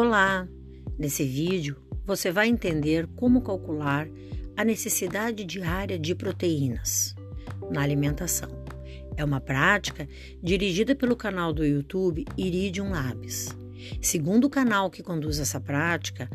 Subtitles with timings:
[0.00, 0.46] Olá!
[0.96, 1.76] Nesse vídeo
[2.06, 4.08] você vai entender como calcular
[4.56, 7.16] a necessidade diária de proteínas
[7.68, 8.48] na alimentação.
[9.16, 10.08] É uma prática
[10.40, 13.48] dirigida pelo canal do YouTube Iridium Labs.
[14.00, 16.30] Segundo o canal que conduz essa prática,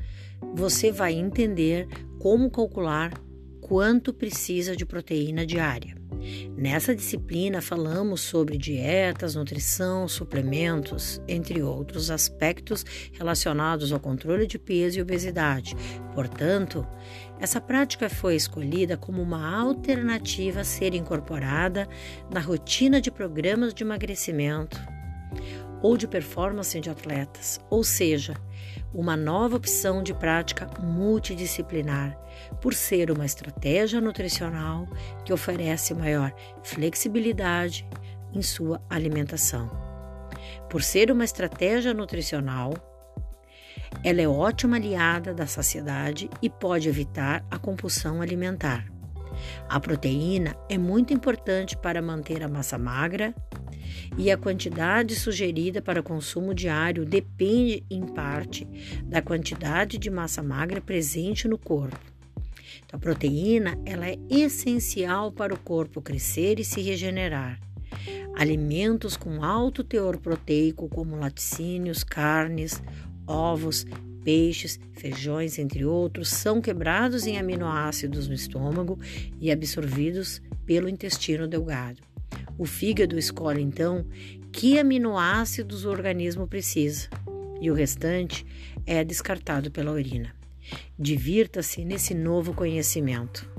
[0.54, 1.88] você vai entender
[2.20, 3.14] como calcular
[3.62, 5.96] quanto precisa de proteína diária.
[6.56, 15.00] Nessa disciplina falamos sobre dietas, nutrição, suplementos, entre outros aspectos relacionados ao controle de peso
[15.00, 15.76] e obesidade.
[16.14, 16.88] Portanto,
[17.40, 21.88] essa prática foi escolhida como uma alternativa a ser incorporada
[22.32, 24.93] na rotina de programas de emagrecimento
[25.84, 28.34] ou de performance de atletas, ou seja,
[28.94, 32.18] uma nova opção de prática multidisciplinar,
[32.62, 34.88] por ser uma estratégia nutricional
[35.26, 36.34] que oferece maior
[36.64, 37.86] flexibilidade
[38.34, 39.70] em sua alimentação.
[40.70, 42.74] Por ser uma estratégia nutricional,
[44.04, 48.86] ela é ótima aliada da saciedade e pode evitar a compulsão alimentar.
[49.70, 53.36] A proteína é muito importante para manter a massa magra
[54.18, 58.68] e a quantidade sugerida para consumo diário depende, em parte,
[59.04, 62.00] da quantidade de massa magra presente no corpo.
[62.86, 67.60] Então, a proteína ela é essencial para o corpo crescer e se regenerar.
[68.36, 72.82] Alimentos com alto teor proteico, como laticínios, carnes,
[73.28, 73.86] ovos,
[74.24, 78.98] peixes, feijões, entre outros, são quebrados em aminoácidos no estômago
[79.40, 82.13] e absorvidos pelo intestino delgado.
[82.58, 84.06] O fígado escolhe então
[84.52, 87.10] que aminoácidos o organismo precisa
[87.60, 88.46] e o restante
[88.86, 90.36] é descartado pela urina.
[90.98, 93.50] Divirta-se nesse novo conhecimento.